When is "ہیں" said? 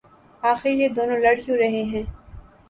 1.91-2.03